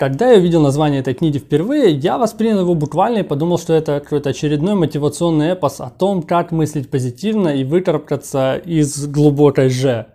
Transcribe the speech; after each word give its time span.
Когда 0.00 0.30
я 0.30 0.38
увидел 0.38 0.62
название 0.62 1.00
этой 1.00 1.12
книги 1.12 1.36
впервые, 1.36 1.90
я 1.90 2.16
воспринял 2.16 2.60
его 2.60 2.74
буквально 2.74 3.18
и 3.18 3.22
подумал, 3.22 3.58
что 3.58 3.74
это 3.74 4.00
какой-то 4.00 4.30
очередной 4.30 4.74
мотивационный 4.74 5.48
эпос 5.48 5.78
о 5.82 5.90
том, 5.90 6.22
как 6.22 6.52
мыслить 6.52 6.90
позитивно 6.90 7.48
и 7.48 7.64
выкарабкаться 7.64 8.56
из 8.56 9.06
глубокой 9.08 9.68
«Ж». 9.68 10.06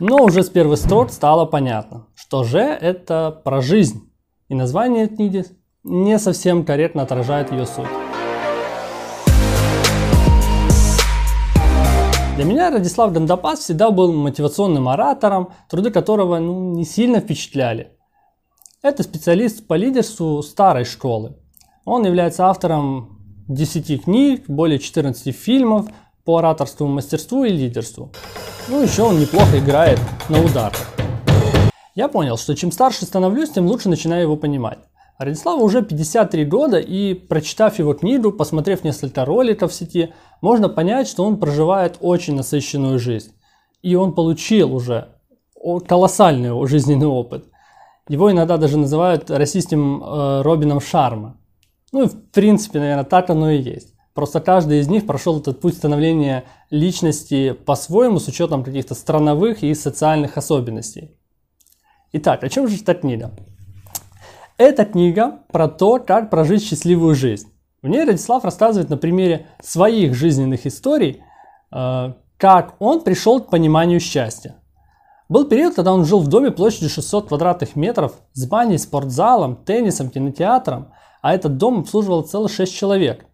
Но 0.00 0.24
уже 0.24 0.42
с 0.42 0.48
первых 0.48 0.80
строк 0.80 1.12
стало 1.12 1.44
понятно, 1.44 2.06
что 2.16 2.42
«Ж»— 2.42 2.56
это 2.80 3.40
про 3.44 3.60
жизнь, 3.60 4.10
и 4.48 4.56
название 4.56 5.06
книги 5.06 5.44
не 5.84 6.18
совсем 6.18 6.64
корректно 6.64 7.02
отражает 7.02 7.52
ее 7.52 7.66
суть. 7.66 7.86
Для 12.34 12.44
меня 12.44 12.72
Радислав 12.72 13.12
Гандапас 13.12 13.60
всегда 13.60 13.92
был 13.92 14.12
мотивационным 14.12 14.88
оратором, 14.88 15.50
труды 15.70 15.92
которого 15.92 16.40
ну, 16.40 16.72
не 16.74 16.84
сильно 16.84 17.20
впечатляли. 17.20 17.92
Это 18.80 19.02
специалист 19.02 19.66
по 19.66 19.74
лидерству 19.74 20.40
старой 20.40 20.84
школы. 20.84 21.34
Он 21.84 22.06
является 22.06 22.46
автором 22.46 23.18
10 23.48 24.04
книг, 24.04 24.44
более 24.46 24.78
14 24.78 25.34
фильмов 25.34 25.86
по 26.24 26.38
ораторскому 26.38 26.88
мастерству 26.88 27.42
и 27.42 27.50
лидерству. 27.50 28.12
Ну, 28.68 28.80
еще 28.80 29.02
он 29.02 29.18
неплохо 29.18 29.58
играет 29.58 29.98
на 30.28 30.40
ударах. 30.44 30.78
Я 31.96 32.06
понял, 32.06 32.36
что 32.36 32.54
чем 32.54 32.70
старше 32.70 33.04
становлюсь, 33.04 33.50
тем 33.50 33.66
лучше 33.66 33.88
начинаю 33.88 34.22
его 34.22 34.36
понимать. 34.36 34.78
Радиславу 35.18 35.64
уже 35.64 35.82
53 35.82 36.44
года, 36.44 36.78
и 36.78 37.14
прочитав 37.14 37.80
его 37.80 37.94
книгу, 37.94 38.30
посмотрев 38.30 38.84
несколько 38.84 39.24
роликов 39.24 39.72
в 39.72 39.74
сети, 39.74 40.14
можно 40.40 40.68
понять, 40.68 41.08
что 41.08 41.24
он 41.24 41.40
проживает 41.40 41.96
очень 41.98 42.36
насыщенную 42.36 43.00
жизнь. 43.00 43.32
И 43.82 43.96
он 43.96 44.14
получил 44.14 44.72
уже 44.72 45.08
колоссальный 45.88 46.64
жизненный 46.68 47.08
опыт. 47.08 47.46
Его 48.08 48.32
иногда 48.32 48.56
даже 48.56 48.78
называют 48.78 49.30
расистым 49.30 50.02
э, 50.02 50.42
Робином 50.42 50.80
Шарма. 50.80 51.36
Ну 51.92 52.06
в 52.06 52.30
принципе, 52.30 52.80
наверное, 52.80 53.04
так 53.04 53.30
оно 53.30 53.50
и 53.50 53.60
есть. 53.60 53.94
Просто 54.14 54.40
каждый 54.40 54.80
из 54.80 54.88
них 54.88 55.06
прошел 55.06 55.38
этот 55.38 55.60
путь 55.60 55.74
становления 55.74 56.44
личности 56.70 57.52
по-своему 57.52 58.18
с 58.18 58.26
учетом 58.26 58.64
каких-то 58.64 58.94
страновых 58.94 59.62
и 59.62 59.72
социальных 59.74 60.36
особенностей. 60.36 61.16
Итак, 62.12 62.42
о 62.42 62.48
чем 62.48 62.66
же 62.66 62.76
эта 62.76 62.94
книга? 62.94 63.30
Эта 64.56 64.84
книга 64.84 65.40
про 65.52 65.68
то, 65.68 66.00
как 66.00 66.30
прожить 66.30 66.64
счастливую 66.64 67.14
жизнь. 67.14 67.48
В 67.80 67.86
ней 67.86 68.04
Радислав 68.04 68.42
рассказывает 68.42 68.90
на 68.90 68.96
примере 68.96 69.46
своих 69.62 70.14
жизненных 70.14 70.66
историй, 70.66 71.22
э, 71.70 72.12
как 72.38 72.74
он 72.80 73.02
пришел 73.02 73.40
к 73.40 73.50
пониманию 73.50 74.00
счастья. 74.00 74.56
Был 75.28 75.44
период, 75.44 75.74
когда 75.74 75.92
он 75.92 76.06
жил 76.06 76.20
в 76.20 76.28
доме 76.28 76.50
площадью 76.50 76.88
600 76.88 77.28
квадратных 77.28 77.76
метров 77.76 78.14
с 78.32 78.46
баней, 78.46 78.78
спортзалом, 78.78 79.56
теннисом, 79.56 80.08
кинотеатром, 80.08 80.88
а 81.20 81.34
этот 81.34 81.58
дом 81.58 81.80
обслуживал 81.80 82.22
целых 82.22 82.50
6 82.50 82.74
человек. 82.74 83.26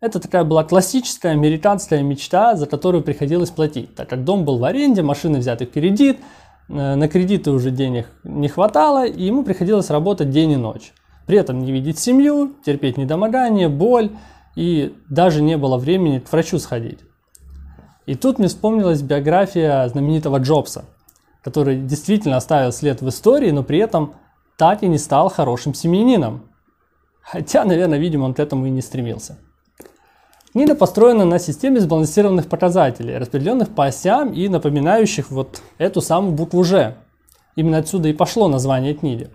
Это 0.00 0.20
такая 0.20 0.44
была 0.44 0.62
классическая 0.62 1.30
американская 1.30 2.02
мечта, 2.02 2.54
за 2.54 2.66
которую 2.66 3.02
приходилось 3.02 3.50
платить, 3.50 3.96
так 3.96 4.08
как 4.08 4.22
дом 4.22 4.44
был 4.44 4.58
в 4.58 4.64
аренде, 4.64 5.02
машины 5.02 5.38
взяты 5.38 5.66
в 5.66 5.72
кредит, 5.72 6.20
э, 6.68 6.94
на 6.94 7.08
кредиты 7.08 7.50
уже 7.50 7.72
денег 7.72 8.06
не 8.22 8.46
хватало, 8.46 9.04
и 9.04 9.24
ему 9.24 9.42
приходилось 9.42 9.90
работать 9.90 10.30
день 10.30 10.52
и 10.52 10.56
ночь. 10.56 10.92
При 11.26 11.38
этом 11.38 11.58
не 11.58 11.72
видеть 11.72 11.98
семью, 11.98 12.54
терпеть 12.64 12.98
недомогание, 12.98 13.68
боль, 13.68 14.12
и 14.54 14.94
даже 15.10 15.42
не 15.42 15.56
было 15.56 15.76
времени 15.76 16.20
к 16.20 16.30
врачу 16.30 16.60
сходить. 16.60 17.00
И 18.04 18.14
тут 18.14 18.38
мне 18.38 18.46
вспомнилась 18.46 19.02
биография 19.02 19.88
знаменитого 19.88 20.38
Джобса– 20.38 20.84
который 21.46 21.76
действительно 21.76 22.38
оставил 22.38 22.72
след 22.72 23.02
в 23.02 23.08
истории, 23.08 23.52
но 23.52 23.62
при 23.62 23.78
этом 23.78 24.14
так 24.58 24.82
и 24.82 24.88
не 24.88 24.98
стал 24.98 25.28
хорошим 25.28 25.74
семьянином. 25.74 26.50
Хотя, 27.22 27.64
наверное, 27.64 28.00
видимо, 28.00 28.24
он 28.24 28.34
к 28.34 28.40
этому 28.40 28.66
и 28.66 28.70
не 28.70 28.82
стремился. 28.82 29.38
Книга 30.50 30.74
построена 30.74 31.24
на 31.24 31.38
системе 31.38 31.78
сбалансированных 31.78 32.48
показателей, 32.48 33.16
распределенных 33.16 33.72
по 33.72 33.84
осям 33.84 34.32
и 34.32 34.48
напоминающих 34.48 35.30
вот 35.30 35.62
эту 35.78 36.00
самую 36.00 36.32
букву 36.32 36.64
«Ж». 36.64 36.96
Именно 37.54 37.78
отсюда 37.78 38.08
и 38.08 38.12
пошло 38.12 38.48
название 38.48 38.94
книги. 38.94 39.30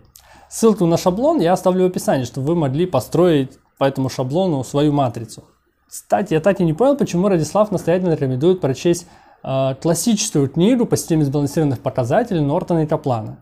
Ссылку 0.49 0.85
на 0.87 0.97
шаблон 0.97 1.39
я 1.39 1.53
оставлю 1.53 1.85
в 1.85 1.91
описании, 1.91 2.25
чтобы 2.25 2.47
вы 2.47 2.55
могли 2.55 2.87
построить 2.87 3.57
по 3.77 3.85
этому 3.85 4.09
шаблону 4.09 4.65
свою 4.65 4.91
матрицу. 4.91 5.45
Кстати, 5.87 6.33
я 6.33 6.41
так 6.41 6.59
и 6.59 6.65
не 6.65 6.73
понял, 6.73 6.97
почему 6.97 7.29
Радислав 7.29 7.71
настоятельно 7.71 8.15
рекомендует 8.15 8.59
прочесть 8.59 9.07
классическую 9.41 10.49
книгу 10.49 10.85
по 10.85 10.95
системе 10.97 11.25
сбалансированных 11.25 11.79
показателей 11.79 12.41
Нортона 12.41 12.83
и 12.83 12.85
Каплана. 12.85 13.39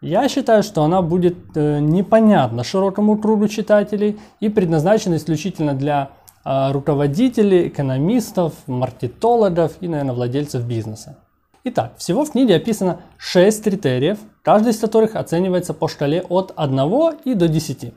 Я 0.00 0.28
считаю, 0.28 0.62
что 0.62 0.82
она 0.82 1.00
будет 1.00 1.36
э, 1.56 1.80
непонятна 1.80 2.64
широкому 2.64 3.16
кругу 3.16 3.48
читателей 3.48 4.20
и 4.40 4.48
предназначена 4.50 5.16
исключительно 5.16 5.72
для 5.72 6.10
э, 6.44 6.72
руководителей, 6.72 7.68
экономистов, 7.68 8.52
маркетологов 8.66 9.72
и, 9.80 9.88
наверное, 9.88 10.14
владельцев 10.14 10.64
бизнеса. 10.64 11.16
Итак, 11.64 11.94
всего 11.96 12.24
в 12.24 12.32
книге 12.32 12.56
описано 12.56 13.00
6 13.16 13.64
критериев, 13.64 14.18
каждый 14.42 14.72
из 14.72 14.78
которых 14.78 15.16
оценивается 15.16 15.72
по 15.72 15.88
шкале 15.88 16.22
от 16.28 16.52
1 16.54 16.78
и 17.24 17.34
до 17.34 17.48
10. 17.48 17.94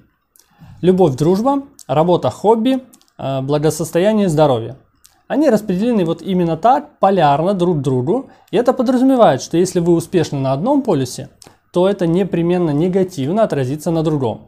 Любовь, 0.81 1.15
дружба, 1.15 1.63
работа, 1.85 2.29
хобби, 2.29 2.79
благосостояние, 3.17 4.29
здоровье– 4.29 4.77
они 5.29 5.51
распределены 5.51 6.05
вот 6.05 6.23
именно 6.23 6.57
так, 6.57 6.97
полярно 6.97 7.53
друг 7.53 7.77
к 7.77 7.81
другу. 7.81 8.31
И 8.49 8.57
это 8.57 8.73
подразумевает, 8.73 9.43
что 9.43 9.57
если 9.57 9.79
вы 9.79 9.93
успешны 9.93 10.39
на 10.39 10.53
одном 10.53 10.81
полюсе, 10.81 11.29
то 11.71 11.87
это 11.87 12.07
непременно 12.07 12.71
негативно 12.71 13.43
отразится 13.43 13.91
на 13.91 14.01
другом. 14.01 14.47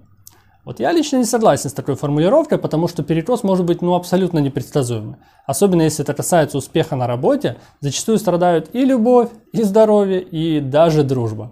Вот 0.65 0.79
я 0.79 0.91
лично 0.91 1.17
не 1.17 1.25
согласен 1.25 1.69
с 1.69 1.73
такой 1.73 1.93
формулировкой, 1.95 2.57
потому 2.57 2.87
что 2.87 3.03
перекос 3.03 3.43
может 3.43 3.63
быть 3.63 3.83
ну, 3.83 3.93
абсолютно 3.93 4.39
непредсказуемым. 4.39 5.17
Особенно 5.45 5.83
если 5.83 6.03
это 6.03 6.15
касается 6.15 6.57
успеха 6.57 6.95
на 6.95 7.05
работе, 7.05 7.57
зачастую 7.79 8.17
страдают 8.17 8.73
и 8.73 8.83
любовь, 8.83 9.29
и 9.53 9.61
здоровье, 9.61 10.19
и 10.19 10.59
даже 10.59 11.03
дружба. 11.03 11.51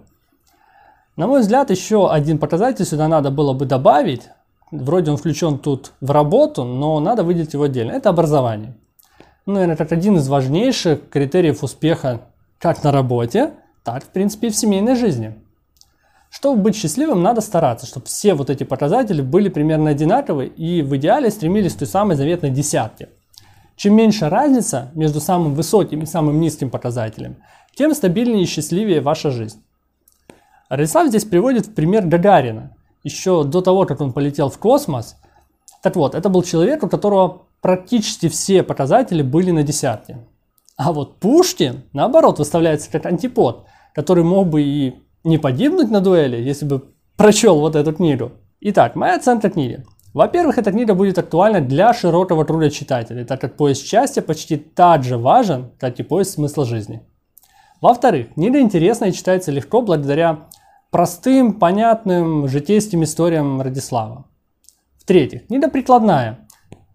На 1.14 1.28
мой 1.28 1.42
взгляд, 1.42 1.70
еще 1.70 2.10
один 2.10 2.38
показатель 2.38 2.84
сюда 2.84 3.06
надо 3.06 3.30
было 3.30 3.52
бы 3.52 3.64
добавить. 3.64 4.22
Вроде 4.72 5.12
он 5.12 5.18
включен 5.18 5.58
тут 5.58 5.92
в 6.00 6.10
работу, 6.10 6.64
но 6.64 6.98
надо 6.98 7.22
выделить 7.22 7.52
его 7.52 7.64
отдельно. 7.64 7.92
Это 7.92 8.08
образование 8.08 8.74
ну, 9.50 9.54
наверное, 9.54 9.76
как 9.76 9.92
один 9.92 10.16
из 10.16 10.28
важнейших 10.28 11.08
критериев 11.10 11.62
успеха 11.62 12.22
как 12.58 12.84
на 12.84 12.92
работе, 12.92 13.54
так, 13.82 14.04
в 14.04 14.08
принципе, 14.08 14.48
и 14.48 14.50
в 14.50 14.56
семейной 14.56 14.94
жизни. 14.94 15.34
Чтобы 16.30 16.62
быть 16.62 16.76
счастливым, 16.76 17.22
надо 17.22 17.40
стараться, 17.40 17.86
чтобы 17.86 18.06
все 18.06 18.34
вот 18.34 18.50
эти 18.50 18.62
показатели 18.62 19.20
были 19.20 19.48
примерно 19.48 19.90
одинаковы 19.90 20.46
и 20.46 20.82
в 20.82 20.96
идеале 20.96 21.30
стремились 21.30 21.74
к 21.74 21.78
той 21.78 21.88
самой 21.88 22.16
заветной 22.16 22.50
десятке. 22.50 23.08
Чем 23.74 23.94
меньше 23.94 24.28
разница 24.28 24.90
между 24.94 25.20
самым 25.20 25.54
высоким 25.54 26.02
и 26.02 26.06
самым 26.06 26.38
низким 26.38 26.70
показателем, 26.70 27.36
тем 27.74 27.94
стабильнее 27.94 28.44
и 28.44 28.46
счастливее 28.46 29.00
ваша 29.00 29.30
жизнь. 29.30 29.60
Радислав 30.68 31.08
здесь 31.08 31.24
приводит 31.24 31.66
в 31.66 31.74
пример 31.74 32.06
Гагарина. 32.06 32.76
Еще 33.02 33.42
до 33.42 33.60
того, 33.60 33.86
как 33.86 34.00
он 34.00 34.12
полетел 34.12 34.50
в 34.50 34.58
космос. 34.58 35.16
Так 35.82 35.96
вот, 35.96 36.14
это 36.14 36.28
был 36.28 36.42
человек, 36.42 36.82
у 36.82 36.88
которого 36.88 37.42
практически 37.60 38.28
все 38.28 38.62
показатели 38.62 39.22
были 39.22 39.50
на 39.50 39.62
десятке. 39.62 40.18
А 40.76 40.92
вот 40.92 41.18
Пушкин, 41.20 41.82
наоборот, 41.92 42.38
выставляется 42.38 42.90
как 42.90 43.06
антипод, 43.06 43.66
который 43.94 44.24
мог 44.24 44.48
бы 44.48 44.62
и 44.62 44.94
не 45.24 45.38
погибнуть 45.38 45.90
на 45.90 46.00
дуэли, 46.00 46.36
если 46.40 46.64
бы 46.64 46.84
прочел 47.16 47.60
вот 47.60 47.76
эту 47.76 47.92
книгу. 47.92 48.32
Итак, 48.60 48.94
моя 48.94 49.16
оценка 49.16 49.50
книги. 49.50 49.84
Во-первых, 50.12 50.58
эта 50.58 50.72
книга 50.72 50.94
будет 50.94 51.18
актуальна 51.18 51.60
для 51.60 51.92
широкого 51.92 52.44
круга 52.44 52.70
читателей, 52.70 53.24
так 53.24 53.40
как 53.40 53.56
поиск 53.56 53.84
счастья 53.84 54.22
почти 54.22 54.56
так 54.56 55.04
же 55.04 55.18
важен, 55.18 55.70
как 55.78 56.00
и 56.00 56.02
поиск 56.02 56.32
смысла 56.32 56.64
жизни. 56.64 57.02
Во-вторых, 57.80 58.34
книга 58.34 58.60
интересна 58.60 59.06
и 59.06 59.12
читается 59.12 59.52
легко 59.52 59.82
благодаря 59.82 60.48
простым, 60.90 61.54
понятным 61.54 62.48
житейским 62.48 63.04
историям 63.04 63.62
Радислава. 63.62 64.24
В-третьих, 65.00 65.46
книга 65.46 65.68
прикладная, 65.68 66.46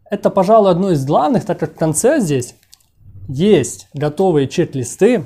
это, 0.10 0.30
пожалуй, 0.30 0.72
одно 0.72 0.92
из 0.92 1.06
главных, 1.06 1.46
так 1.46 1.60
как 1.60 1.74
в 1.74 1.78
конце 1.78 2.20
здесь 2.20 2.56
есть 3.28 3.88
готовые 3.94 4.48
чек-листы 4.48 5.26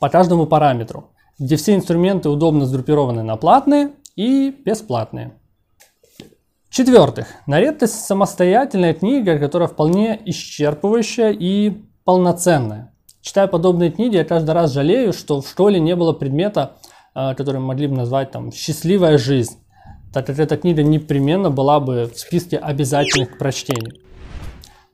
по 0.00 0.08
каждому 0.08 0.46
параметру, 0.46 1.10
где 1.38 1.56
все 1.56 1.74
инструменты 1.74 2.28
удобно 2.28 2.64
сгруппированы 2.64 3.22
на 3.22 3.36
платные 3.36 3.90
и 4.14 4.50
бесплатные. 4.64 5.32
В-четвертых, 6.70 7.26
на 7.46 7.60
редкость 7.60 8.04
самостоятельная 8.04 8.94
книга, 8.94 9.38
которая 9.38 9.68
вполне 9.68 10.20
исчерпывающая 10.26 11.32
и 11.32 11.82
полноценная. 12.04 12.94
Читая 13.20 13.48
подобные 13.48 13.90
книги, 13.90 14.16
я 14.16 14.24
каждый 14.24 14.52
раз 14.52 14.72
жалею, 14.72 15.12
что 15.12 15.40
в 15.40 15.48
школе 15.48 15.80
не 15.80 15.96
было 15.96 16.12
предмета, 16.12 16.76
а, 17.14 17.34
который 17.34 17.60
могли 17.60 17.88
бы 17.88 17.96
назвать 17.96 18.30
там 18.30 18.52
«счастливая 18.52 19.18
жизнь» 19.18 19.58
так 20.22 20.36
как 20.36 20.38
эта 20.40 20.56
книга 20.56 20.82
непременно 20.82 21.48
была 21.48 21.78
бы 21.78 22.10
в 22.12 22.18
списке 22.18 22.58
обязательных 22.58 23.34
к 23.34 23.38
прочтению. 23.38 23.94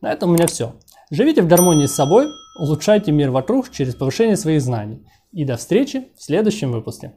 На 0.02 0.12
этом 0.12 0.30
у 0.30 0.32
меня 0.34 0.46
все. 0.46 0.74
Живите 1.10 1.40
в 1.40 1.48
гармонии 1.48 1.86
с 1.86 1.94
собой, 1.94 2.28
улучшайте 2.58 3.10
мир 3.10 3.30
вокруг 3.30 3.70
через 3.70 3.94
повышение 3.94 4.36
своих 4.36 4.60
знаний. 4.60 5.06
И 5.32 5.44
до 5.44 5.56
встречи 5.56 6.08
в 6.16 6.22
следующем 6.22 6.72
выпуске. 6.72 7.14